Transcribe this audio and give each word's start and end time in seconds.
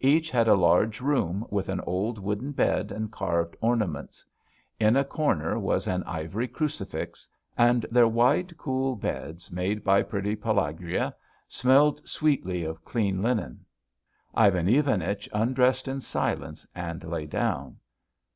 Each 0.00 0.30
had 0.32 0.48
a 0.48 0.56
large 0.56 1.00
room 1.00 1.46
with 1.48 1.68
an 1.68 1.78
old 1.82 2.18
wooden 2.18 2.50
bed 2.50 2.90
and 2.90 3.08
carved 3.12 3.54
ornaments; 3.60 4.24
in 4.80 4.94
the 4.94 5.04
corner 5.04 5.60
was 5.60 5.86
an 5.86 6.02
ivory 6.08 6.48
crucifix; 6.48 7.28
and 7.56 7.86
their 7.92 8.08
wide, 8.08 8.56
cool 8.58 8.96
beds, 8.96 9.52
made 9.52 9.84
by 9.84 10.02
pretty 10.02 10.34
Pelagueya, 10.34 11.14
smelled 11.46 12.02
sweetly 12.04 12.64
of 12.64 12.84
clean 12.84 13.22
linen. 13.22 13.64
Ivan 14.34 14.66
Ivanich 14.66 15.28
undressed 15.32 15.86
in 15.86 16.00
silence 16.00 16.66
and 16.74 17.04
lay 17.04 17.26
down. 17.26 17.76